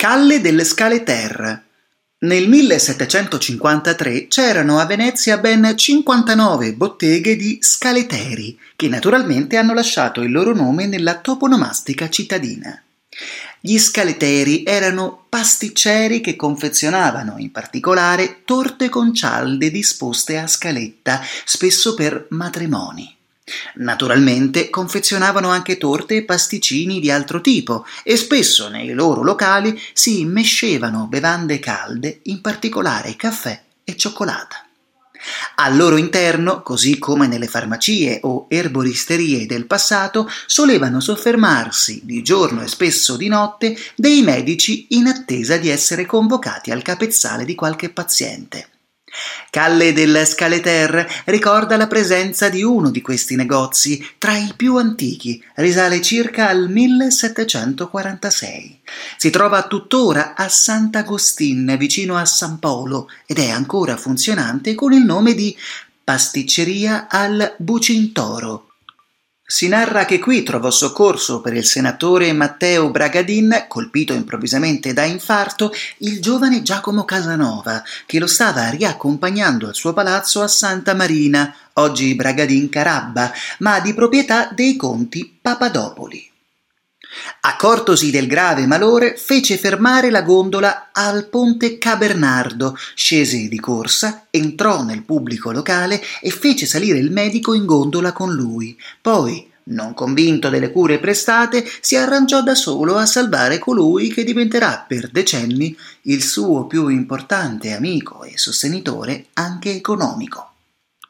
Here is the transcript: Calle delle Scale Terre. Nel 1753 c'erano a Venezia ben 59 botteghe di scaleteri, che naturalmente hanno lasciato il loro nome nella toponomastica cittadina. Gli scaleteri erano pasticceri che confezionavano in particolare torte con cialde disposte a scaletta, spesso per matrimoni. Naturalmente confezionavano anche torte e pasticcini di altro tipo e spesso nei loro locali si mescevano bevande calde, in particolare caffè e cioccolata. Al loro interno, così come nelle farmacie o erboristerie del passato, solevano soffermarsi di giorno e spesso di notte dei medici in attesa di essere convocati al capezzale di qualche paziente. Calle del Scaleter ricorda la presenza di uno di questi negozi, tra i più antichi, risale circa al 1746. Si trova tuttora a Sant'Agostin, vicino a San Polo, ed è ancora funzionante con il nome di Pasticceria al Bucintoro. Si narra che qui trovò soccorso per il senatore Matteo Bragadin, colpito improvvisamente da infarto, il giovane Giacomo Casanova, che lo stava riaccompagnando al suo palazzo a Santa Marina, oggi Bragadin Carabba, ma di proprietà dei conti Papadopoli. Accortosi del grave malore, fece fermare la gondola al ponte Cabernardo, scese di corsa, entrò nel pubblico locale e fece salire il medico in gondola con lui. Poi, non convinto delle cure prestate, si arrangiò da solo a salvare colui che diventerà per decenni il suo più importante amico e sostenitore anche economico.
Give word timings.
Calle 0.00 0.40
delle 0.40 0.62
Scale 0.62 1.02
Terre. 1.02 1.64
Nel 2.20 2.48
1753 2.48 4.28
c'erano 4.28 4.78
a 4.78 4.86
Venezia 4.86 5.38
ben 5.38 5.76
59 5.76 6.74
botteghe 6.74 7.34
di 7.34 7.58
scaleteri, 7.60 8.56
che 8.76 8.86
naturalmente 8.86 9.56
hanno 9.56 9.74
lasciato 9.74 10.20
il 10.20 10.30
loro 10.30 10.54
nome 10.54 10.86
nella 10.86 11.16
toponomastica 11.18 12.08
cittadina. 12.08 12.80
Gli 13.58 13.76
scaleteri 13.76 14.62
erano 14.64 15.26
pasticceri 15.28 16.20
che 16.20 16.36
confezionavano 16.36 17.34
in 17.38 17.50
particolare 17.50 18.42
torte 18.44 18.88
con 18.88 19.12
cialde 19.12 19.68
disposte 19.72 20.38
a 20.38 20.46
scaletta, 20.46 21.20
spesso 21.44 21.94
per 21.94 22.28
matrimoni. 22.30 23.17
Naturalmente 23.76 24.70
confezionavano 24.70 25.48
anche 25.48 25.78
torte 25.78 26.16
e 26.16 26.24
pasticcini 26.24 27.00
di 27.00 27.10
altro 27.10 27.40
tipo 27.40 27.84
e 28.02 28.16
spesso 28.16 28.68
nei 28.68 28.92
loro 28.92 29.22
locali 29.22 29.80
si 29.92 30.24
mescevano 30.24 31.06
bevande 31.06 31.58
calde, 31.58 32.20
in 32.24 32.40
particolare 32.40 33.16
caffè 33.16 33.60
e 33.84 33.96
cioccolata. 33.96 34.62
Al 35.56 35.76
loro 35.76 35.96
interno, 35.96 36.62
così 36.62 36.98
come 36.98 37.26
nelle 37.26 37.48
farmacie 37.48 38.20
o 38.22 38.46
erboristerie 38.48 39.46
del 39.46 39.66
passato, 39.66 40.30
solevano 40.46 41.00
soffermarsi 41.00 42.02
di 42.04 42.22
giorno 42.22 42.62
e 42.62 42.68
spesso 42.68 43.16
di 43.16 43.28
notte 43.28 43.76
dei 43.96 44.22
medici 44.22 44.86
in 44.90 45.08
attesa 45.08 45.56
di 45.56 45.68
essere 45.68 46.06
convocati 46.06 46.70
al 46.70 46.82
capezzale 46.82 47.44
di 47.44 47.54
qualche 47.54 47.90
paziente. 47.90 48.68
Calle 49.50 49.92
del 49.92 50.26
Scaleter 50.26 51.06
ricorda 51.24 51.76
la 51.76 51.86
presenza 51.86 52.48
di 52.48 52.62
uno 52.62 52.90
di 52.90 53.00
questi 53.00 53.36
negozi, 53.36 54.04
tra 54.18 54.36
i 54.36 54.52
più 54.56 54.76
antichi, 54.76 55.42
risale 55.56 56.00
circa 56.00 56.48
al 56.48 56.68
1746. 56.68 58.80
Si 59.16 59.30
trova 59.30 59.66
tuttora 59.66 60.34
a 60.34 60.48
Sant'Agostin, 60.48 61.76
vicino 61.78 62.16
a 62.16 62.24
San 62.24 62.58
Polo, 62.58 63.08
ed 63.26 63.38
è 63.38 63.48
ancora 63.48 63.96
funzionante 63.96 64.74
con 64.74 64.92
il 64.92 65.04
nome 65.04 65.34
di 65.34 65.56
Pasticceria 66.04 67.06
al 67.08 67.54
Bucintoro. 67.58 68.67
Si 69.50 69.66
narra 69.66 70.04
che 70.04 70.18
qui 70.18 70.42
trovò 70.42 70.70
soccorso 70.70 71.40
per 71.40 71.54
il 71.54 71.64
senatore 71.64 72.34
Matteo 72.34 72.90
Bragadin, 72.90 73.64
colpito 73.66 74.12
improvvisamente 74.12 74.92
da 74.92 75.04
infarto, 75.04 75.72
il 76.00 76.20
giovane 76.20 76.60
Giacomo 76.60 77.06
Casanova, 77.06 77.82
che 78.04 78.18
lo 78.18 78.26
stava 78.26 78.68
riaccompagnando 78.68 79.66
al 79.66 79.74
suo 79.74 79.94
palazzo 79.94 80.42
a 80.42 80.48
Santa 80.48 80.94
Marina, 80.94 81.50
oggi 81.74 82.14
Bragadin 82.14 82.68
Carabba, 82.68 83.32
ma 83.60 83.80
di 83.80 83.94
proprietà 83.94 84.50
dei 84.52 84.76
conti 84.76 85.38
Papadopoli. 85.40 86.30
Accortosi 87.48 88.10
del 88.10 88.26
grave 88.26 88.66
malore, 88.66 89.16
fece 89.16 89.56
fermare 89.56 90.10
la 90.10 90.20
gondola 90.20 90.90
al 90.92 91.28
ponte 91.28 91.78
Cabernardo, 91.78 92.76
scese 92.94 93.48
di 93.48 93.58
corsa, 93.58 94.26
entrò 94.28 94.82
nel 94.82 95.02
pubblico 95.02 95.50
locale 95.50 95.98
e 96.20 96.28
fece 96.28 96.66
salire 96.66 96.98
il 96.98 97.10
medico 97.10 97.54
in 97.54 97.64
gondola 97.64 98.12
con 98.12 98.34
lui. 98.34 98.78
Poi, 99.00 99.50
non 99.68 99.94
convinto 99.94 100.50
delle 100.50 100.70
cure 100.70 100.98
prestate, 100.98 101.66
si 101.80 101.96
arrangiò 101.96 102.42
da 102.42 102.54
solo 102.54 102.96
a 102.96 103.06
salvare 103.06 103.58
colui 103.58 104.12
che 104.12 104.24
diventerà 104.24 104.84
per 104.86 105.08
decenni 105.08 105.74
il 106.02 106.22
suo 106.22 106.66
più 106.66 106.88
importante 106.88 107.72
amico 107.72 108.24
e 108.24 108.36
sostenitore 108.36 109.28
anche 109.32 109.70
economico. 109.70 110.47